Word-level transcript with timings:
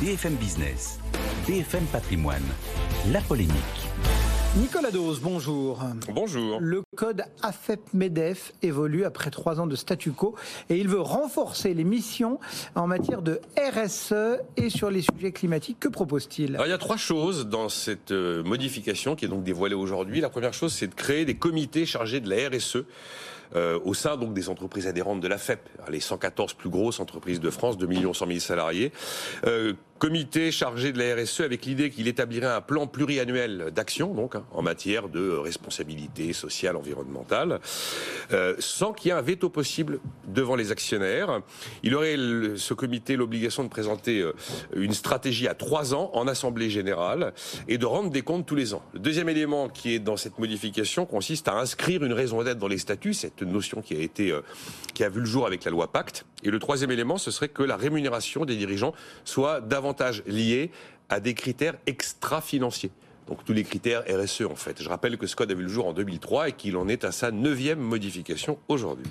BFM 0.00 0.36
Business, 0.36 0.98
BFM 1.46 1.84
Patrimoine, 1.92 2.42
la 3.12 3.20
polémique. 3.20 3.52
Nicolas 4.56 4.90
Dose, 4.90 5.20
bonjour. 5.20 5.82
Bonjour. 6.14 6.58
Le 6.58 6.82
code 6.96 7.22
AFEP-MEDEF 7.42 8.54
évolue 8.62 9.04
après 9.04 9.30
trois 9.30 9.60
ans 9.60 9.66
de 9.66 9.76
statu 9.76 10.12
quo 10.12 10.34
et 10.70 10.78
il 10.78 10.88
veut 10.88 11.02
renforcer 11.02 11.74
les 11.74 11.84
missions 11.84 12.40
en 12.76 12.86
matière 12.86 13.20
de 13.20 13.42
RSE 13.58 14.40
et 14.56 14.70
sur 14.70 14.90
les 14.90 15.02
sujets 15.02 15.32
climatiques. 15.32 15.78
Que 15.78 15.88
propose-t-il? 15.88 16.58
Il 16.64 16.70
y 16.70 16.72
a 16.72 16.78
trois 16.78 16.96
choses 16.96 17.46
dans 17.46 17.68
cette 17.68 18.10
euh, 18.10 18.42
modification 18.42 19.16
qui 19.16 19.26
est 19.26 19.28
donc 19.28 19.44
dévoilée 19.44 19.74
aujourd'hui. 19.74 20.22
La 20.22 20.30
première 20.30 20.54
chose, 20.54 20.72
c'est 20.72 20.88
de 20.88 20.94
créer 20.94 21.26
des 21.26 21.36
comités 21.36 21.84
chargés 21.84 22.20
de 22.20 22.30
la 22.30 22.48
RSE. 22.48 22.86
Euh, 23.56 23.80
au 23.84 23.94
sein 23.94 24.16
donc 24.16 24.32
des 24.32 24.48
entreprises 24.48 24.86
adhérentes 24.86 25.20
de 25.20 25.26
la 25.26 25.36
FEP, 25.36 25.68
les 25.88 25.98
114 25.98 26.54
plus 26.54 26.70
grosses 26.70 27.00
entreprises 27.00 27.40
de 27.40 27.50
France, 27.50 27.76
2 27.76 27.88
100 28.12 28.26
000 28.26 28.38
salariés. 28.38 28.92
Euh, 29.44 29.72
comité 30.00 30.50
chargé 30.50 30.92
de 30.92 30.98
la 30.98 31.14
RSE 31.14 31.40
avec 31.40 31.66
l'idée 31.66 31.90
qu'il 31.90 32.08
établirait 32.08 32.46
un 32.46 32.62
plan 32.62 32.86
pluriannuel 32.86 33.70
d'action 33.70 34.14
donc 34.14 34.34
hein, 34.34 34.44
en 34.50 34.62
matière 34.62 35.10
de 35.10 35.32
responsabilité 35.32 36.32
sociale 36.32 36.76
environnementale 36.76 37.60
euh, 38.32 38.54
sans 38.58 38.94
qu'il 38.94 39.10
y 39.10 39.12
ait 39.12 39.18
un 39.18 39.20
veto 39.20 39.50
possible 39.50 40.00
devant 40.26 40.56
les 40.56 40.72
actionnaires. 40.72 41.42
Il 41.82 41.94
aurait 41.94 42.16
ce 42.56 42.72
comité 42.72 43.14
l'obligation 43.14 43.62
de 43.62 43.68
présenter 43.68 44.20
euh, 44.20 44.32
une 44.74 44.94
stratégie 44.94 45.46
à 45.46 45.54
trois 45.54 45.94
ans 45.94 46.10
en 46.14 46.26
assemblée 46.26 46.70
générale 46.70 47.34
et 47.68 47.76
de 47.76 47.84
rendre 47.84 48.08
des 48.08 48.22
comptes 48.22 48.46
tous 48.46 48.56
les 48.56 48.72
ans. 48.72 48.82
Le 48.94 49.00
deuxième 49.00 49.28
élément 49.28 49.68
qui 49.68 49.94
est 49.94 49.98
dans 49.98 50.16
cette 50.16 50.38
modification 50.38 51.04
consiste 51.04 51.46
à 51.46 51.58
inscrire 51.58 52.02
une 52.02 52.14
raison 52.14 52.42
d'être 52.42 52.58
dans 52.58 52.68
les 52.68 52.78
statuts 52.78 53.12
cette 53.12 53.42
notion 53.42 53.82
qui 53.82 53.94
a 53.94 54.00
été 54.00 54.32
euh, 54.32 54.40
qui 54.94 55.04
a 55.04 55.10
vu 55.10 55.20
le 55.20 55.26
jour 55.26 55.46
avec 55.46 55.62
la 55.64 55.70
loi 55.70 55.92
Pacte. 55.92 56.24
Et 56.42 56.50
le 56.50 56.58
troisième 56.58 56.90
élément 56.90 57.18
ce 57.18 57.30
serait 57.30 57.48
que 57.48 57.62
la 57.62 57.76
rémunération 57.76 58.46
des 58.46 58.56
dirigeants 58.56 58.94
soit 59.24 59.60
davantage 59.60 59.89
liés 60.26 60.70
à 61.08 61.20
des 61.20 61.34
critères 61.34 61.74
extra-financiers. 61.86 62.90
Donc 63.30 63.44
tous 63.44 63.52
les 63.52 63.62
critères 63.62 64.02
RSE 64.08 64.42
en 64.42 64.56
fait. 64.56 64.82
Je 64.82 64.88
rappelle 64.88 65.16
que 65.16 65.26
ce 65.26 65.36
code 65.36 65.50
a 65.52 65.54
vu 65.54 65.62
le 65.62 65.68
jour 65.68 65.86
en 65.86 65.92
2003 65.92 66.48
et 66.48 66.52
qu'il 66.52 66.76
en 66.76 66.88
est 66.88 67.04
à 67.04 67.12
sa 67.12 67.30
neuvième 67.30 67.78
modification 67.78 68.58
aujourd'hui. 68.68 69.06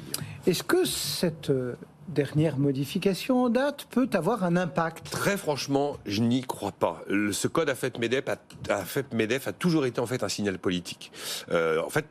Est-ce 0.45 0.63
que 0.63 0.83
cette 0.83 1.51
euh, 1.51 1.75
dernière 2.09 2.57
modification 2.57 3.43
en 3.43 3.49
date 3.49 3.87
peut 3.89 4.09
avoir 4.13 4.43
un 4.43 4.57
impact? 4.57 5.09
Très 5.09 5.37
franchement, 5.37 5.97
je 6.05 6.21
n'y 6.21 6.41
crois 6.41 6.73
pas. 6.73 7.01
Ce 7.31 7.47
code 7.47 7.69
a 7.69 7.75
fait 7.75 7.97
MEDEF 7.97 8.25
a, 8.69 8.83
fait 8.83 9.13
MEDEF 9.13 9.47
a 9.47 9.53
toujours 9.53 9.85
été 9.85 10.01
en 10.01 10.05
fait 10.05 10.21
un 10.21 10.29
signal 10.29 10.59
politique. 10.59 11.13
Euh, 11.51 11.81
en 11.81 11.89
fait, 11.89 12.05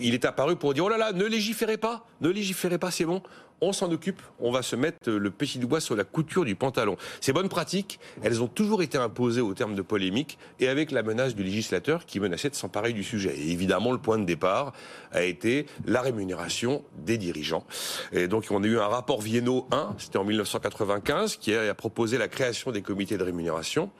il 0.00 0.14
est 0.14 0.24
apparu 0.24 0.56
pour 0.56 0.74
dire 0.74 0.84
oh 0.84 0.88
là 0.88 0.98
là, 0.98 1.12
ne 1.12 1.24
légiférez 1.24 1.76
pas, 1.76 2.06
ne 2.20 2.28
légiférez 2.28 2.78
pas, 2.78 2.90
c'est 2.90 3.04
bon. 3.04 3.22
On 3.62 3.72
s'en 3.72 3.90
occupe, 3.90 4.20
on 4.38 4.50
va 4.50 4.60
se 4.60 4.76
mettre 4.76 5.10
le 5.10 5.30
petit 5.30 5.58
doigt 5.58 5.80
sur 5.80 5.96
la 5.96 6.04
couture 6.04 6.44
du 6.44 6.54
pantalon. 6.54 6.96
Ces 7.22 7.32
bonnes 7.32 7.48
pratiques, 7.48 7.98
elles 8.22 8.42
ont 8.42 8.48
toujours 8.48 8.82
été 8.82 8.98
imposées 8.98 9.40
au 9.40 9.54
terme 9.54 9.74
de 9.74 9.80
polémiques 9.80 10.38
et 10.60 10.68
avec 10.68 10.90
la 10.90 11.02
menace 11.02 11.34
du 11.34 11.42
législateur 11.42 12.04
qui 12.04 12.20
menaçait 12.20 12.50
de 12.50 12.54
s'emparer 12.54 12.92
du 12.92 13.02
sujet. 13.02 13.34
Et 13.34 13.50
évidemment, 13.52 13.92
le 13.92 13.98
point 13.98 14.18
de 14.18 14.26
départ 14.26 14.74
a 15.10 15.22
été 15.22 15.64
la 15.86 16.02
rémunération 16.02 16.84
des 16.98 17.16
dirigeants. 17.16 17.64
Et 18.12 18.28
donc, 18.28 18.48
on 18.50 18.62
a 18.62 18.66
eu 18.66 18.78
un 18.78 18.88
rapport 18.88 19.22
Viennot 19.22 19.66
1, 19.70 19.94
c'était 19.96 20.18
en 20.18 20.24
1995, 20.24 21.36
qui 21.36 21.54
a 21.54 21.74
proposé 21.74 22.18
la 22.18 22.28
création 22.28 22.72
des 22.72 22.82
comités 22.82 23.16
de 23.16 23.24
rémunération. 23.24 23.90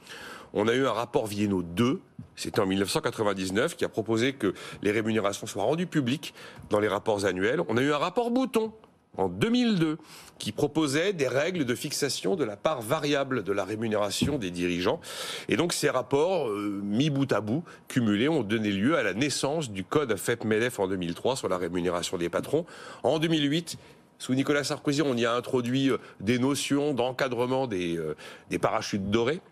On 0.59 0.69
a 0.69 0.75
eu 0.75 0.87
un 0.87 0.93
rapport 0.93 1.27
Viennot 1.27 1.63
2, 1.63 2.01
c'était 2.35 2.61
en 2.61 2.67
1999, 2.67 3.77
qui 3.77 3.85
a 3.85 3.91
proposé 3.91 4.33
que 4.33 4.55
les 4.81 4.91
rémunérations 4.91 5.47
soient 5.47 5.65
rendues 5.65 5.87
publiques 5.87 6.33
dans 6.71 6.81
les 6.81 6.89
rapports 6.89 7.27
annuels. 7.27 7.61
On 7.69 7.77
a 7.77 7.83
eu 7.83 7.93
un 7.93 7.99
rapport 7.99 8.31
Bouton 8.31 8.73
en 9.19 9.29
2002 9.29 9.99
qui 10.39 10.53
proposait 10.53 11.13
des 11.13 11.29
règles 11.29 11.67
de 11.67 11.75
fixation 11.75 12.37
de 12.37 12.45
la 12.45 12.57
part 12.57 12.81
variable 12.81 13.45
de 13.45 13.53
la 13.53 13.65
rémunération 13.67 14.39
des 14.39 14.51
dirigeants. 14.51 14.99
Et 15.51 15.59
donc 15.59 15.75
ces 15.75 15.91
rapports, 15.91 16.49
euh, 16.49 16.81
mis 16.83 17.11
bout 17.11 17.31
à 17.33 17.43
bout, 17.43 17.63
cumulés, 17.87 18.31
ont 18.31 18.43
donné 18.43 18.71
lieu 18.71 18.97
à 18.97 19.03
la 19.03 19.13
naissance 19.13 19.71
du 19.71 19.85
code 19.85 20.17
FEP-MEDEF 20.17 20.81
en 20.81 20.89
2003 20.89 21.37
sur 21.37 21.51
la 21.51 21.59
rémunération 21.59 22.17
des 22.17 22.31
patrons. 22.31 22.65
En 23.03 23.19
2008, 23.19 23.77
sous 24.19 24.33
Nicolas 24.33 24.65
Sarkozy, 24.65 25.03
on 25.03 25.17
y 25.17 25.27
a 25.27 25.35
introduit 25.35 25.91
euh, 25.91 25.99
des 26.21 26.39
notions 26.39 26.95
d'encadrement 26.95 27.67
des, 27.67 27.99
euh, 27.99 28.17
des 28.49 28.59
parachutes 28.59 29.11
dorés. 29.11 29.43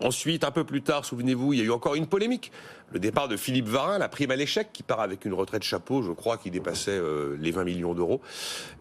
Ensuite, 0.00 0.42
un 0.42 0.50
peu 0.50 0.64
plus 0.64 0.82
tard, 0.82 1.04
souvenez-vous, 1.04 1.52
il 1.52 1.60
y 1.60 1.62
a 1.62 1.64
eu 1.64 1.70
encore 1.70 1.94
une 1.94 2.06
polémique. 2.06 2.50
Le 2.92 2.98
départ 2.98 3.28
de 3.28 3.36
Philippe 3.36 3.68
Varin, 3.68 3.98
la 3.98 4.08
prime 4.08 4.30
à 4.30 4.36
l'échec, 4.36 4.68
qui 4.72 4.82
part 4.82 5.00
avec 5.00 5.24
une 5.24 5.32
retraite 5.32 5.62
chapeau, 5.62 6.02
je 6.02 6.12
crois, 6.12 6.38
qui 6.38 6.50
dépassait 6.50 6.90
euh, 6.90 7.36
les 7.40 7.52
20 7.52 7.64
millions 7.64 7.94
d'euros. 7.94 8.20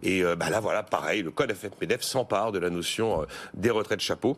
Et 0.04 0.24
euh, 0.24 0.36
bah 0.36 0.50
là, 0.50 0.60
voilà, 0.60 0.84
pareil, 0.84 1.22
le 1.22 1.32
code 1.32 1.54
FFPDF 1.54 2.02
s'empare 2.02 2.52
de 2.52 2.60
la 2.60 2.70
notion 2.70 3.22
euh, 3.22 3.26
des 3.54 3.70
retraites 3.70 4.02
chapeau. 4.02 4.38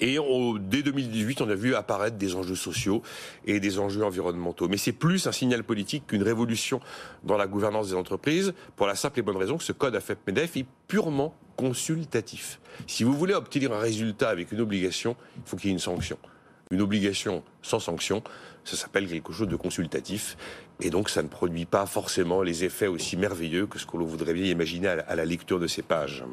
Et 0.00 0.18
dès 0.60 0.82
2018, 0.82 1.42
on 1.42 1.48
a 1.48 1.54
vu 1.54 1.74
apparaître 1.74 2.16
des 2.16 2.34
enjeux 2.34 2.54
sociaux 2.54 3.02
et 3.46 3.60
des 3.60 3.78
enjeux 3.78 4.04
environnementaux. 4.04 4.68
Mais 4.68 4.76
c'est 4.76 4.92
plus 4.92 5.26
un 5.26 5.32
signal 5.32 5.64
politique 5.64 6.06
qu'une 6.06 6.22
révolution 6.22 6.80
dans 7.24 7.36
la 7.36 7.46
gouvernance 7.46 7.88
des 7.88 7.94
entreprises, 7.94 8.54
pour 8.76 8.86
la 8.86 8.94
simple 8.94 9.20
et 9.20 9.22
bonne 9.22 9.36
raison 9.36 9.58
que 9.58 9.64
ce 9.64 9.72
code 9.72 9.94
AFEP-MEDEF 9.94 10.56
est 10.56 10.66
purement 10.88 11.34
consultatif. 11.56 12.60
Si 12.86 13.04
vous 13.04 13.12
voulez 13.12 13.34
obtenir 13.34 13.72
un 13.72 13.78
résultat 13.78 14.30
avec 14.30 14.50
une 14.52 14.60
obligation, 14.60 15.16
il 15.36 15.42
faut 15.44 15.56
qu'il 15.56 15.66
y 15.66 15.70
ait 15.70 15.74
une 15.74 15.78
sanction. 15.78 16.18
Une 16.70 16.80
obligation 16.80 17.44
sans 17.60 17.78
sanction, 17.78 18.22
ça 18.64 18.76
s'appelle 18.76 19.06
quelque 19.06 19.32
chose 19.32 19.48
de 19.48 19.56
consultatif. 19.56 20.38
Et 20.80 20.88
donc, 20.88 21.10
ça 21.10 21.22
ne 21.22 21.28
produit 21.28 21.66
pas 21.66 21.84
forcément 21.84 22.42
les 22.42 22.64
effets 22.64 22.86
aussi 22.86 23.16
merveilleux 23.18 23.66
que 23.66 23.78
ce 23.78 23.84
que 23.84 23.96
l'on 23.98 24.06
voudrait 24.06 24.32
bien 24.32 24.46
imaginer 24.46 24.88
à 24.88 25.14
la 25.14 25.24
lecture 25.26 25.60
de 25.60 25.66
ces 25.66 25.82
pages. 25.82 26.24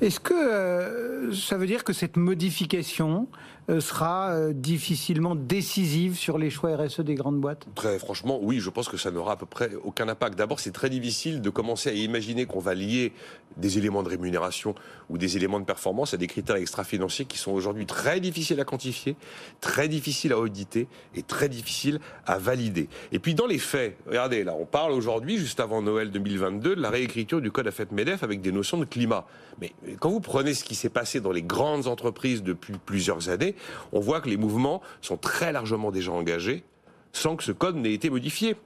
Est-ce 0.00 0.20
que 0.20 0.34
euh, 0.34 1.34
ça 1.34 1.56
veut 1.56 1.66
dire 1.66 1.84
que 1.84 1.92
cette 1.92 2.16
modification 2.16 3.28
euh, 3.70 3.80
sera 3.80 4.30
euh, 4.30 4.52
difficilement 4.54 5.34
décisive 5.34 6.16
sur 6.16 6.38
les 6.38 6.48
choix 6.48 6.74
RSE 6.76 7.00
des 7.00 7.14
grandes 7.14 7.40
boîtes? 7.40 7.66
Très 7.74 7.98
franchement, 7.98 8.38
oui, 8.40 8.60
je 8.60 8.70
pense 8.70 8.88
que 8.88 8.96
ça 8.96 9.10
n'aura 9.10 9.32
à 9.32 9.36
peu 9.36 9.44
près 9.44 9.70
aucun 9.84 10.08
impact. 10.08 10.38
D'abord, 10.38 10.60
c'est 10.60 10.72
très 10.72 10.88
difficile 10.88 11.42
de 11.42 11.50
commencer 11.50 11.90
à 11.90 11.92
imaginer 11.92 12.46
qu'on 12.46 12.60
va 12.60 12.74
lier 12.74 13.12
des 13.58 13.76
éléments 13.76 14.02
de 14.02 14.08
rémunération 14.08 14.74
ou 15.10 15.18
des 15.18 15.36
éléments 15.36 15.60
de 15.60 15.64
performance 15.64 16.14
à 16.14 16.16
des 16.16 16.28
critères 16.28 16.56
extra-financiers 16.56 17.24
qui 17.24 17.36
sont 17.36 17.52
aujourd'hui 17.52 17.84
très 17.84 18.20
difficiles 18.20 18.60
à 18.60 18.64
quantifier, 18.64 19.16
très 19.60 19.88
difficiles 19.88 20.32
à 20.32 20.38
auditer 20.38 20.88
et 21.14 21.22
très 21.22 21.48
difficiles 21.48 22.00
à 22.24 22.38
valider. 22.38 22.88
Et 23.12 23.18
puis 23.18 23.34
dans 23.34 23.46
les 23.46 23.58
faits, 23.58 23.96
regardez, 24.06 24.44
là, 24.44 24.54
on 24.58 24.64
parle 24.64 24.92
aujourd'hui, 24.92 25.38
juste 25.38 25.60
avant 25.60 25.82
Noël 25.82 26.10
2022, 26.10 26.76
de 26.76 26.80
la 26.80 26.90
réécriture 26.90 27.40
du 27.40 27.50
code 27.50 27.66
AFEP-MEDEF 27.66 28.22
avec 28.22 28.40
des 28.40 28.52
notions 28.52 28.78
de 28.78 28.84
climat. 28.84 29.26
Mais 29.60 29.72
quand 30.00 30.10
vous 30.10 30.20
prenez 30.20 30.54
ce 30.54 30.64
qui 30.64 30.74
s'est 30.74 30.88
passé 30.88 31.20
dans 31.20 31.32
les 31.32 31.42
grandes 31.42 31.86
entreprises 31.86 32.42
depuis 32.42 32.74
plusieurs 32.84 33.28
années, 33.28 33.54
on 33.92 34.00
voit 34.00 34.20
que 34.20 34.28
les 34.28 34.36
mouvements 34.36 34.82
sont 35.00 35.16
très 35.16 35.52
largement 35.52 35.90
déjà 35.90 36.12
engagés 36.12 36.64
sans 37.12 37.36
que 37.36 37.44
ce 37.44 37.52
code 37.52 37.76
n'ait 37.76 37.92
été 37.92 38.10
modifié. 38.10 38.56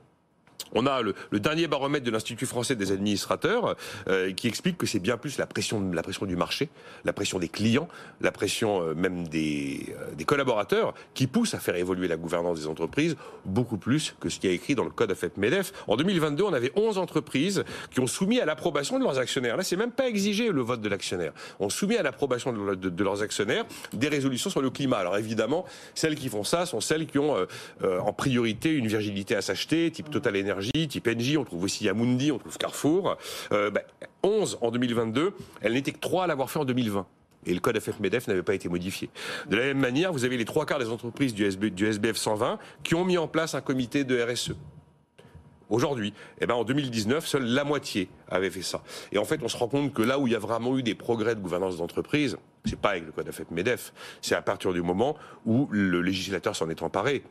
On 0.74 0.86
a 0.86 1.02
le, 1.02 1.14
dernier 1.38 1.66
baromètre 1.66 2.04
de 2.04 2.10
l'Institut 2.10 2.46
français 2.46 2.76
des 2.76 2.92
administrateurs 2.92 3.76
euh, 4.08 4.32
qui 4.32 4.48
explique 4.48 4.78
que 4.78 4.86
c'est 4.86 5.00
bien 5.00 5.16
plus 5.16 5.38
la 5.38 5.46
pression, 5.46 5.90
la 5.92 6.02
du 6.02 6.36
marché, 6.36 6.68
la 7.04 7.12
pression 7.12 7.38
des 7.38 7.48
clients, 7.48 7.88
la 8.20 8.32
pression 8.32 8.82
euh, 8.82 8.94
même 8.94 9.26
des, 9.28 9.94
euh, 9.98 10.14
des, 10.14 10.24
collaborateurs 10.24 10.94
qui 11.14 11.26
pousse 11.26 11.54
à 11.54 11.58
faire 11.58 11.76
évoluer 11.76 12.08
la 12.08 12.16
gouvernance 12.16 12.60
des 12.60 12.66
entreprises 12.66 13.16
beaucoup 13.44 13.76
plus 13.76 14.14
que 14.20 14.28
ce 14.28 14.38
qui 14.38 14.46
est 14.46 14.54
écrit 14.54 14.74
dans 14.74 14.84
le 14.84 14.90
code 14.90 15.10
AFEP-MEDEF. 15.10 15.72
En 15.88 15.96
2022, 15.96 16.44
on 16.44 16.52
avait 16.52 16.72
11 16.76 16.98
entreprises 16.98 17.64
qui 17.90 18.00
ont 18.00 18.06
soumis 18.06 18.40
à 18.40 18.44
l'approbation 18.44 18.98
de 18.98 19.04
leurs 19.04 19.18
actionnaires. 19.18 19.56
Là, 19.56 19.64
c'est 19.64 19.76
même 19.76 19.90
pas 19.90 20.08
exigé 20.08 20.50
le 20.50 20.60
vote 20.62 20.80
de 20.80 20.88
l'actionnaire. 20.88 21.32
On 21.60 21.68
soumis 21.68 21.96
à 21.96 22.02
l'approbation 22.02 22.52
de, 22.52 23.02
leurs 23.02 23.22
actionnaires 23.22 23.64
des 23.92 24.08
résolutions 24.08 24.50
sur 24.50 24.62
le 24.62 24.70
climat. 24.70 24.98
Alors 24.98 25.16
évidemment, 25.16 25.64
celles 25.94 26.14
qui 26.14 26.28
font 26.28 26.44
ça 26.44 26.66
sont 26.66 26.80
celles 26.80 27.06
qui 27.06 27.18
ont 27.18 27.34
en 27.82 28.12
priorité 28.12 28.70
une 28.72 28.86
virginité 28.86 29.34
à 29.34 29.42
s'acheter, 29.42 29.90
type 29.90 30.10
Total 30.10 30.36
Energy 30.36 30.61
type 30.70 31.08
Engie, 31.08 31.36
on 31.36 31.44
trouve 31.44 31.64
aussi 31.64 31.88
Amundi, 31.88 32.30
on 32.30 32.38
trouve 32.38 32.56
Carrefour. 32.58 33.16
11 33.50 33.52
euh, 33.52 33.70
bah, 33.70 33.82
en 34.60 34.70
2022, 34.70 35.32
elle 35.60 35.72
n'était 35.72 35.92
que 35.92 35.98
3 35.98 36.24
à 36.24 36.26
l'avoir 36.26 36.50
fait 36.50 36.58
en 36.58 36.64
2020 36.64 37.06
et 37.46 37.54
le 37.54 37.60
code 37.60 37.78
FF-MEDEF 37.78 38.28
n'avait 38.28 38.42
pas 38.42 38.54
été 38.54 38.68
modifié. 38.68 39.10
De 39.48 39.56
la 39.56 39.64
même 39.64 39.78
manière, 39.78 40.12
vous 40.12 40.24
avez 40.24 40.36
les 40.36 40.44
trois 40.44 40.64
quarts 40.64 40.78
des 40.78 40.90
entreprises 40.90 41.34
du, 41.34 41.70
du 41.70 41.86
SBF 41.86 42.16
120 42.16 42.58
qui 42.84 42.94
ont 42.94 43.04
mis 43.04 43.18
en 43.18 43.26
place 43.26 43.54
un 43.54 43.60
comité 43.60 44.04
de 44.04 44.22
RSE. 44.22 44.52
Aujourd'hui, 45.68 46.12
eh 46.40 46.46
ben 46.46 46.54
en 46.54 46.64
2019, 46.64 47.26
seule 47.26 47.46
la 47.46 47.64
moitié 47.64 48.08
avait 48.32 48.50
fait 48.50 48.62
ça. 48.62 48.82
Et 49.12 49.18
en 49.18 49.24
fait, 49.24 49.40
on 49.42 49.48
se 49.48 49.56
rend 49.56 49.68
compte 49.68 49.92
que 49.92 50.02
là 50.02 50.18
où 50.18 50.26
il 50.26 50.32
y 50.32 50.36
a 50.36 50.40
vraiment 50.40 50.76
eu 50.76 50.82
des 50.82 50.94
progrès 50.94 51.34
de 51.34 51.40
gouvernance 51.40 51.76
d'entreprise, 51.76 52.36
c'est 52.64 52.78
pas 52.78 52.90
avec 52.90 53.06
le 53.06 53.12
code 53.12 53.28
AFEP-MEDEF, 53.28 53.92
c'est 54.20 54.34
à 54.34 54.42
partir 54.42 54.72
du 54.72 54.82
moment 54.82 55.16
où 55.46 55.68
le 55.70 56.00
législateur 56.00 56.54
s'en 56.54 56.68
est 56.70 56.82
emparé. 56.82 57.24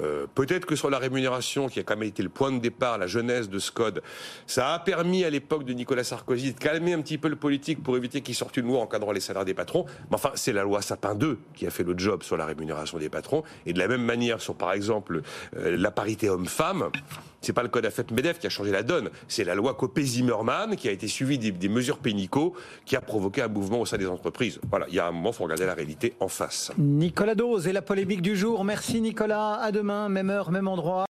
Euh, 0.00 0.26
peut-être 0.34 0.64
que 0.64 0.76
sur 0.76 0.90
la 0.90 0.98
rémunération, 0.98 1.68
qui 1.68 1.80
a 1.80 1.82
quand 1.82 1.96
même 1.96 2.08
été 2.08 2.22
le 2.22 2.28
point 2.28 2.52
de 2.52 2.58
départ, 2.58 2.98
la 2.98 3.06
jeunesse 3.06 3.48
de 3.48 3.58
ce 3.58 3.72
code, 3.72 4.02
ça 4.46 4.74
a 4.74 4.78
permis 4.78 5.24
à 5.24 5.30
l'époque 5.30 5.64
de 5.64 5.72
Nicolas 5.72 6.04
Sarkozy 6.04 6.54
de 6.54 6.58
calmer 6.58 6.92
un 6.92 7.02
petit 7.02 7.18
peu 7.18 7.28
le 7.28 7.36
politique 7.36 7.82
pour 7.82 7.96
éviter 7.96 8.20
qu'il 8.20 8.34
sorte 8.34 8.56
une 8.56 8.66
loi 8.66 8.80
encadrant 8.80 9.12
les 9.12 9.20
salaires 9.20 9.44
des 9.44 9.54
patrons. 9.54 9.84
Mais 10.10 10.14
enfin, 10.14 10.30
c'est 10.34 10.52
la 10.52 10.62
loi 10.62 10.82
Sapin 10.82 11.14
2 11.14 11.38
qui 11.54 11.66
a 11.66 11.70
fait 11.70 11.84
le 11.84 11.98
job 11.98 12.22
sur 12.22 12.36
la 12.36 12.46
rémunération 12.46 12.98
des 12.98 13.08
patrons. 13.08 13.42
Et 13.66 13.72
de 13.72 13.78
la 13.78 13.88
même 13.88 14.04
manière 14.04 14.40
sur, 14.40 14.54
par 14.54 14.72
exemple, 14.72 15.22
euh, 15.56 15.76
la 15.76 15.90
parité 15.90 16.28
homme-femme, 16.28 16.90
c'est 17.40 17.52
pas 17.52 17.62
le 17.62 17.68
code 17.68 17.86
AFEP-MEDEF 17.86 18.38
qui 18.38 18.46
a 18.46 18.50
changé 18.50 18.70
la 18.70 18.82
donne, 18.82 19.10
c'est 19.26 19.44
la 19.44 19.54
loi 19.54 19.74
Copé-Zimmermann 19.74 20.47
qui 20.76 20.88
a 20.88 20.92
été 20.92 21.08
suivie 21.08 21.38
des, 21.38 21.68
mesures 21.68 21.98
pénicaux 21.98 22.54
qui 22.84 22.96
a 22.96 23.00
provoqué 23.00 23.42
un 23.42 23.48
mouvement 23.48 23.80
au 23.80 23.86
sein 23.86 23.98
des 23.98 24.06
entreprises. 24.06 24.58
Voilà, 24.70 24.86
il 24.88 24.94
y 24.94 24.98
a 24.98 25.06
un 25.06 25.12
moment, 25.12 25.30
il 25.30 25.34
faut 25.34 25.44
regarder 25.44 25.66
la 25.66 25.74
réalité 25.74 26.14
en 26.20 26.28
face. 26.28 26.72
Nicolas 26.78 27.34
Dose 27.34 27.66
et 27.66 27.72
la 27.72 27.82
polémique 27.82 28.22
du 28.22 28.36
jour. 28.36 28.64
Merci 28.64 29.00
Nicolas. 29.00 29.54
À 29.54 29.72
demain, 29.72 30.08
même 30.08 30.30
heure, 30.30 30.50
même 30.50 30.68
endroit. 30.68 31.06